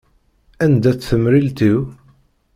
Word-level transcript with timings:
Anda-tt 0.63 1.05
temrilt-iw? 1.09 1.79